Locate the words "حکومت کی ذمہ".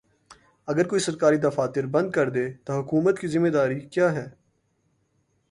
2.81-3.49